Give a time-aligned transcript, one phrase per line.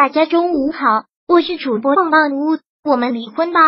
[0.00, 3.60] 大家中午好，我是主播棒棒屋，我们离婚吧。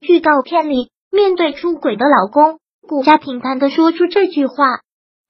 [0.00, 4.80] 预告片里，面对出轨的老公，顾佳平淡的说出这句话，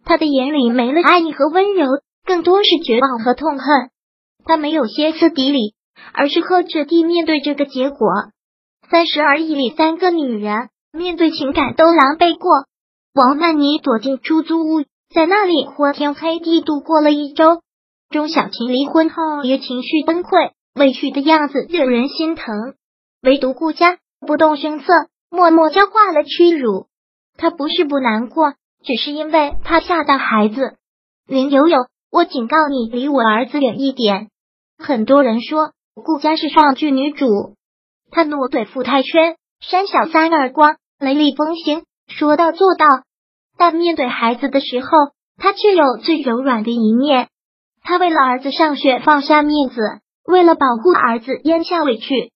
[0.05, 1.87] 他的眼里没了爱意和温柔，
[2.27, 3.91] 更多是绝望和痛恨。
[4.45, 5.77] 他没有歇斯底里，
[6.13, 8.09] 而是克制地面对这个结果。
[8.91, 12.51] 三十而已里，三个女人面对情感都狼狈过。
[13.15, 14.83] 王曼妮躲进出租屋，
[15.15, 17.61] 在那里昏天黑地度过了一周。
[18.13, 22.55] 钟小琴离婚后也情绪崩溃，委屈的样子惹人心疼。
[23.23, 24.93] 唯独顾家不动声色，
[25.31, 26.87] 默默消化了屈辱。
[27.37, 30.77] 他不是不难过，只是因为怕吓到孩子。
[31.27, 34.29] 林有有，我警告你，离我儿子远一点。
[34.79, 37.27] 很多人说顾家是上剧女主，
[38.11, 42.87] 他怒怼傅太圈，扇小三耳光，雷厉风行，说到做到。
[43.57, 44.89] 但面对孩子的时候，
[45.39, 47.29] 他却有最柔软的一面。
[47.83, 49.81] 他为了儿子上学放下面子，
[50.25, 52.33] 为了保护儿子咽下委屈。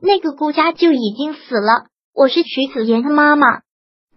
[0.00, 1.86] 那个顾家就已经死了。
[2.14, 3.60] 我是徐子言的妈妈。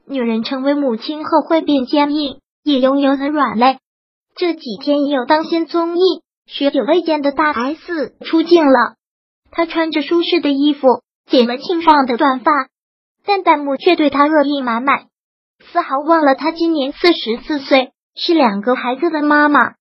[0.08, 3.80] 女人成为母亲后会变坚硬，也拥有了软肋。
[4.36, 8.96] 这几天也有当新综艺，许久未见的大 S 出镜了。
[9.52, 10.88] 她穿着舒适的衣服，
[11.28, 12.52] 剪了清爽的短发，
[13.26, 15.06] 但弹幕却对她恶意满满，
[15.60, 19.74] 丝毫忘了她今年四十四岁，是两个孩子的妈妈。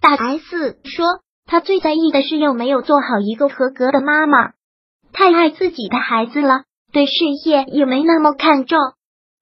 [0.00, 1.06] 大 S 说，
[1.46, 4.52] 她最在意的是有没有做好一个合格的妈妈。
[5.12, 7.12] 太爱自己的孩子了，对事
[7.44, 8.78] 业也没那么看重。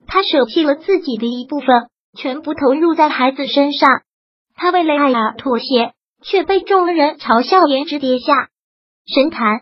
[0.07, 4.03] 她舍弃了自己的一部分，全部投入在孩子身上。
[4.57, 5.93] 她为了爱而妥协，
[6.23, 8.49] 却被众人嘲笑颜值跌下
[9.07, 9.61] 神坛。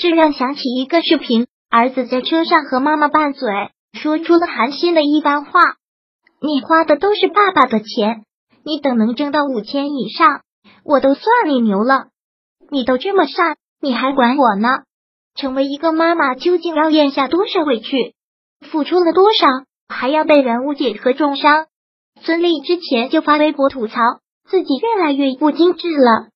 [0.00, 3.48] 这让想起一个视频，儿子在车上和妈妈拌嘴，
[3.94, 5.60] 说出了寒心的一番话
[6.40, 8.24] ：“你花的都是爸爸的钱。”
[8.70, 10.42] 你等能挣到五千以上，
[10.84, 12.10] 我都算你牛了。
[12.70, 14.68] 你都这么善，你还管我呢？
[15.34, 18.14] 成为一个妈妈，究竟要咽下多少委屈，
[18.60, 19.48] 付出了多少，
[19.88, 21.66] 还要被人误解和重伤？
[22.20, 23.96] 孙俪之前就发微博吐槽
[24.48, 26.28] 自己越来越不精致了，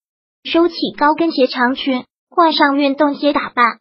[0.43, 3.79] 收起高跟鞋长裙，换上运动鞋打扮，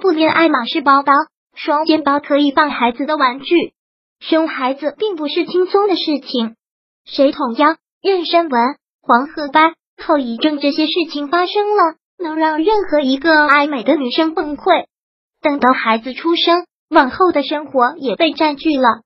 [0.00, 1.12] 不连爱马仕包包，
[1.54, 3.74] 双肩包可以放孩子的玩具。
[4.20, 6.56] 生孩子并不是轻松的事情。
[7.06, 14.86] 谁捅腰、妊娠纹、黄褐斑、后遗症这些事情发生了，能让任何一个爱美的女生崩溃。
[15.42, 19.02] 等到孩子出生，往后的生活也被占据了。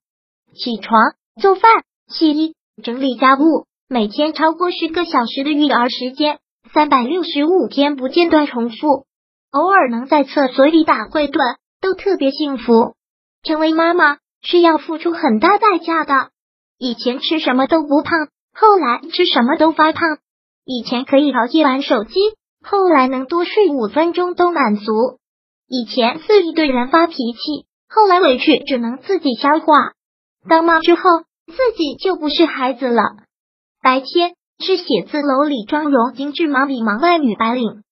[0.55, 1.71] 起床、做饭、
[2.07, 6.39] 洗衣、整理家务，每天超过十个小时的育儿时间，
[6.73, 9.07] 三百六十五天不间断重复。
[9.51, 12.95] 偶尔能在厕所里打会盹，都特别幸福。
[13.43, 16.31] 成为妈妈是要付出很大代价的。
[16.79, 20.19] 以前吃什么都不胖，后来吃什么都发胖。
[20.65, 22.15] 以前可以熬夜玩手机，
[22.63, 25.19] 后来能多睡五分钟都满足。
[25.69, 29.93] 以前肆意对人发脾气，后来委屈只能自己消化。
[30.49, 31.03] 当妈之后，
[31.47, 33.03] 自己就不是孩子了。
[33.83, 37.83] 白天是写字楼里妆容精致、忙里忙外女白领，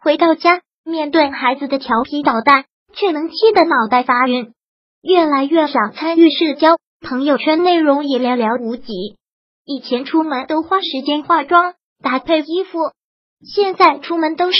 [0.00, 4.52] 回到家面对孩子的调皮捣蛋，却能气得脑袋发晕。
[5.00, 6.76] 越来越少参与社交。
[7.00, 9.16] 朋友圈内容也寥寥无几。
[9.64, 12.78] 以前出门都花时间化妆搭配衣服，
[13.44, 14.58] 现在出门都是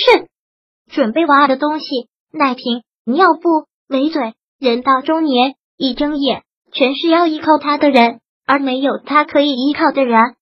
[0.90, 4.34] 准备娃的东西：奶瓶、尿布、围嘴。
[4.60, 10.36] 人到中年，一睁眼全是要依靠他的人，而没有他可以依靠的人。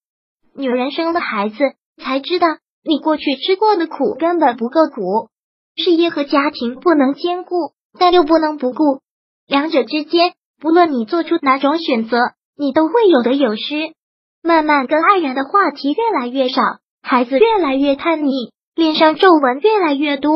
[0.55, 1.57] 女人生了孩子，
[1.97, 2.47] 才知道
[2.85, 5.31] 你过去吃过的苦根本不够苦。
[5.75, 9.01] 事业和家庭不能兼顾，但又不能不顾，
[9.47, 10.35] 两者之间。
[10.61, 12.19] 不论你做出哪种选择，
[12.59, 13.95] 你都会有得有失。
[14.43, 16.63] 慢慢跟爱人的话题越来越少，
[17.03, 20.33] 孩子越来越叛逆，脸上皱纹越来越多。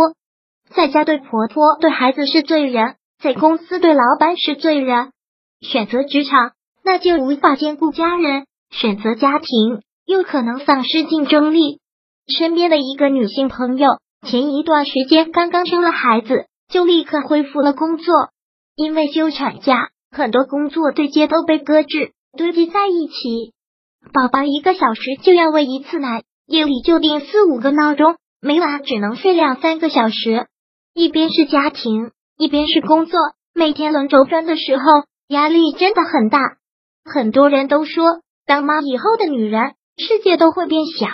[0.74, 5.10] 在家对婆婆对孩子是罪人，在公司对老板是罪人。
[5.60, 11.80] 选择职场，那就无法兼顾家人；选择家庭，又可能丧失竞争力。
[12.26, 18.14] 身边的一个女性朋友，前一段时间刚刚生了孩子，就立刻恢复了工作，
[18.76, 19.90] 因为休产假。
[20.10, 23.52] 很多工作对接都被搁置，堆积在一起。
[24.12, 30.46] 宝宝一个小时就要喂一次奶，夜里就定四五个闹钟，每晚只能睡两三个小时。
[30.94, 33.18] 一边是家庭，一边是工作，
[33.54, 34.84] 每天轮轴转的时候，
[35.28, 36.38] 压力真的很大。
[37.04, 38.04] 很多人都说，
[38.46, 41.06] 当妈以后的女人世界都会变小，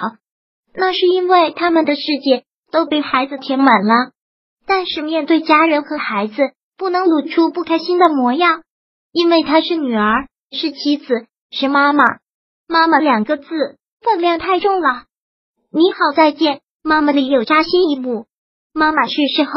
[0.75, 4.13] 那是因为他们的世界都被孩子填满了。
[4.67, 6.35] 但是面对家人和孩子，
[6.77, 8.63] 不能露出不开心的模样。
[9.13, 12.05] 因为她是女儿，是妻子，是妈妈。
[12.70, 13.49] 妈妈两个字
[14.00, 15.06] 分量太重了。
[15.72, 18.26] 你好，再见，妈妈里有扎心一幕。
[18.72, 19.50] 妈妈去世后，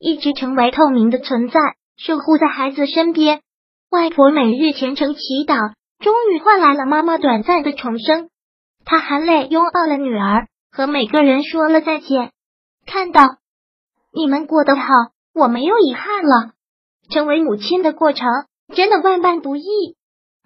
[0.00, 1.60] 一直成为透明的存在，
[1.96, 3.40] 守护在孩子身边。
[3.88, 8.30] 外婆每日虔诚祈祷，终于换来了妈妈短暂的重生。
[8.84, 12.32] 她含泪拥抱了女儿，和每个人说了再见。
[12.84, 13.22] 看到
[14.12, 14.82] 你们过得好，
[15.32, 16.50] 我没有遗憾了。
[17.10, 18.26] 成为母亲的过程
[18.74, 19.94] 真的万般不易。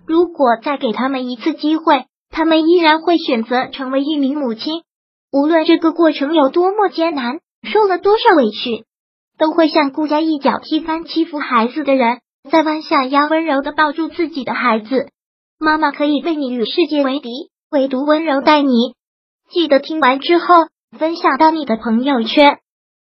[0.07, 4.83] 如果再给他们一次机会，他们依然会选择成为一名母亲。
[5.33, 8.85] 无论这个过程有多么艰难，受了多少委屈，
[9.39, 12.21] 都会像顾家一脚踢翻欺负孩子的人，
[12.51, 15.09] 再弯下腰温柔的抱住自己的孩子。
[15.59, 17.29] 妈妈可以为你与世界为敌，
[17.71, 18.95] 唯独温柔待你。
[19.51, 20.55] 记得听完之后
[20.99, 22.59] 分享到你的朋友圈。